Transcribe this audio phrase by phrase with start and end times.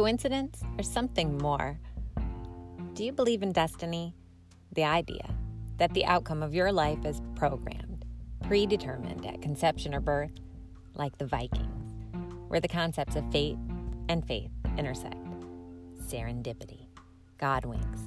[0.00, 1.78] Coincidence or something more?
[2.94, 4.14] Do you believe in destiny?
[4.72, 5.34] The idea
[5.76, 8.06] that the outcome of your life is programmed,
[8.42, 10.30] predetermined at conception or birth,
[10.94, 11.92] like the Vikings,
[12.48, 13.58] where the concepts of fate
[14.08, 15.22] and faith intersect.
[16.08, 16.86] Serendipity,
[17.36, 18.00] God winks.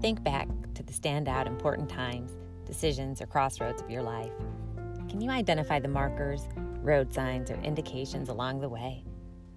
[0.00, 2.32] Think back to the standout important times,
[2.64, 4.32] decisions, or crossroads of your life.
[5.10, 6.48] Can you identify the markers,
[6.80, 9.04] road signs, or indications along the way?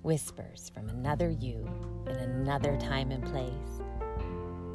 [0.03, 1.66] Whispers from another you
[2.07, 3.81] in another time and place.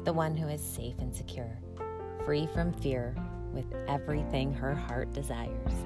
[0.03, 1.55] The one who is safe and secure,
[2.25, 3.15] free from fear,
[3.53, 5.85] with everything her heart desires.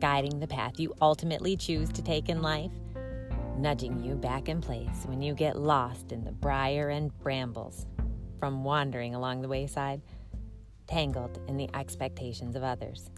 [0.00, 2.72] Guiding the path you ultimately choose to take in life,
[3.58, 7.86] nudging you back in place when you get lost in the briar and brambles
[8.40, 10.02] from wandering along the wayside,
[10.88, 13.08] tangled in the expectations of others.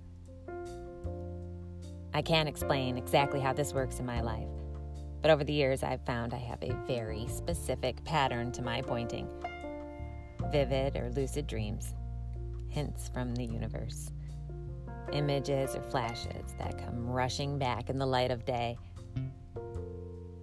[2.12, 4.48] I can't explain exactly how this works in my life,
[5.22, 9.28] but over the years I've found I have a very specific pattern to my pointing
[10.52, 11.94] vivid or lucid dreams,
[12.68, 14.10] hints from the universe,
[15.12, 18.76] images or flashes that come rushing back in the light of day.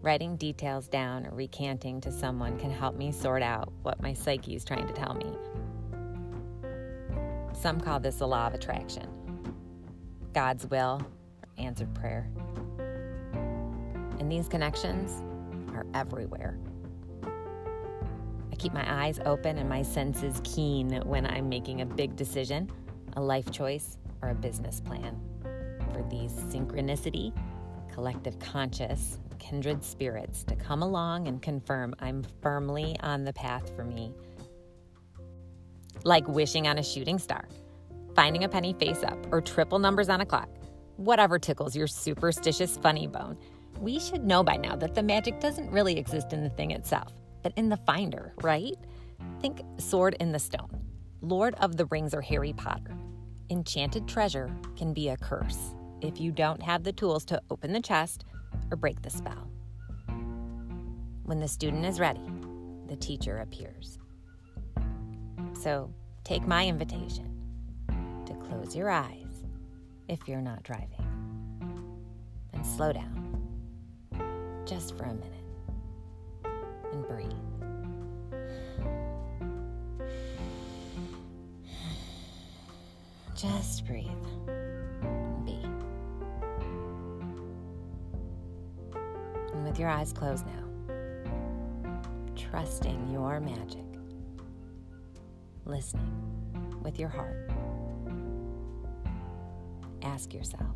[0.02, 4.55] Writing details down or recanting to someone can help me sort out what my psyche
[4.55, 5.35] is trying to tell me.
[7.53, 9.09] Some call this the law of attraction,
[10.33, 11.02] God's will,
[11.57, 12.30] answered prayer.
[14.19, 15.23] And these connections
[15.73, 16.58] are everywhere.
[17.23, 22.72] I keep my eyes open and my senses keen when I'm making a big decision,
[23.17, 25.19] a life choice, or a business plan.
[25.94, 27.33] For these synchronicity,
[27.91, 33.83] collective conscious, kindred spirits to come along and confirm I'm firmly on the path for
[33.83, 34.13] me.
[36.03, 37.47] Like wishing on a shooting star,
[38.16, 40.50] finding a penny face up, or triple numbers on a clock.
[40.97, 43.38] Whatever tickles your superstitious funny bone,
[43.80, 47.14] we should know by now that the magic doesn't really exist in the thing itself
[47.45, 48.76] but in the finder, right?
[49.40, 50.81] Think Sword in the Stone,
[51.22, 52.97] Lord of the Rings, or Harry Potter.
[53.52, 57.80] Enchanted treasure can be a curse if you don't have the tools to open the
[57.80, 58.25] chest
[58.72, 59.47] or break the spell.
[61.25, 62.28] When the student is ready,
[62.88, 64.00] the teacher appears.
[65.53, 65.94] So
[66.24, 67.30] take my invitation
[68.25, 69.44] to close your eyes
[70.09, 71.06] if you're not driving
[72.53, 73.25] and slow down
[74.66, 75.31] just for a minute
[76.92, 77.31] and breathe.
[83.36, 84.08] Just breathe.
[85.46, 85.59] Be.
[89.53, 90.64] And with your eyes closed now,
[92.36, 93.86] trusting your magic,
[95.66, 96.12] listening
[96.82, 97.52] with your heart,
[100.02, 100.76] ask yourself,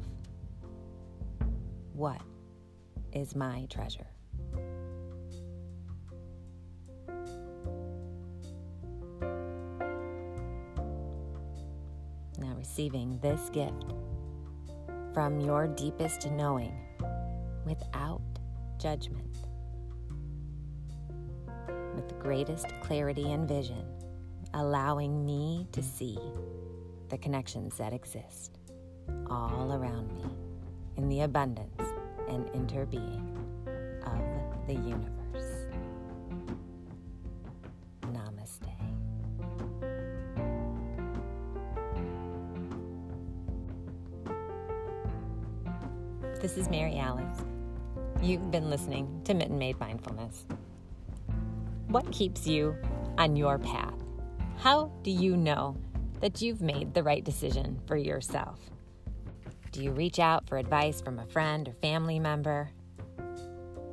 [1.94, 2.22] what
[3.14, 4.08] is my treasure?
[12.38, 13.94] Now, receiving this gift
[15.14, 16.74] from your deepest knowing
[17.66, 18.22] without
[18.78, 19.38] judgment,
[21.96, 23.86] with the greatest clarity and vision,
[24.53, 26.18] allowing me to see
[27.09, 28.59] the connections that exist
[29.30, 30.24] all around me
[30.97, 31.89] in the abundance
[32.29, 33.35] and interbeing
[34.06, 35.66] of the universe.
[38.03, 38.69] Namaste.
[46.41, 47.40] This is Mary Alice.
[48.22, 50.46] You've been listening to Mitten Made Mindfulness.
[51.88, 52.75] What keeps you
[53.17, 53.96] on your path?
[54.57, 55.75] How do you know
[56.22, 58.59] that you've made the right decision for yourself?
[59.72, 62.69] Do you reach out for advice from a friend or family member?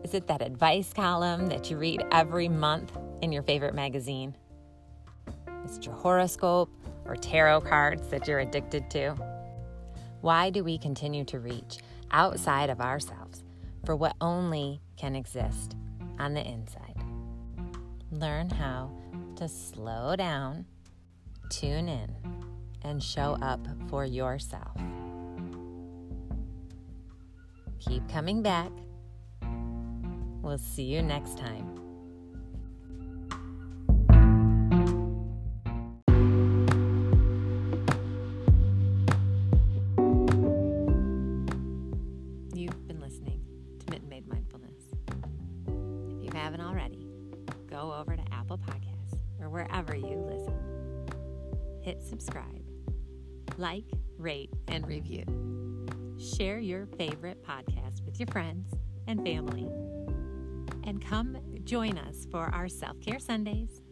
[0.05, 4.35] Is it that advice column that you read every month in your favorite magazine?
[5.65, 6.71] Is it your horoscope
[7.05, 9.15] or tarot cards that you're addicted to?
[10.21, 11.79] Why do we continue to reach
[12.11, 13.43] outside of ourselves
[13.85, 15.77] for what only can exist
[16.19, 16.97] on the inside.
[18.11, 18.91] Learn how
[19.37, 20.67] to slow down,
[21.51, 22.11] tune in,
[22.83, 24.77] and show up for yourself.
[27.89, 28.73] Keep coming back.
[30.43, 31.67] We'll see you next time.
[42.55, 43.41] You've been listening
[43.79, 44.83] to Made Mindfulness.
[46.09, 47.07] If you haven't already,
[47.71, 50.55] go over to Apple Podcasts or wherever you listen.
[51.83, 52.65] Hit subscribe,
[53.59, 53.85] like,
[54.19, 55.25] rate, and review.
[56.19, 58.73] Share your favorite podcast with your friends
[59.07, 59.69] and family.
[60.85, 63.83] And come join us for our self care Sundays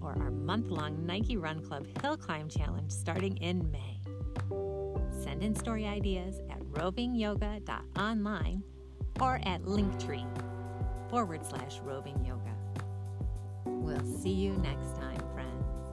[0.00, 4.00] or our month long Nike Run Club Hill Climb Challenge starting in May.
[5.22, 8.62] Send in story ideas at rovingyoga.online
[9.20, 10.26] or at linktree
[11.10, 12.54] forward slash roving yoga.
[13.66, 15.83] We'll see you next time, friends.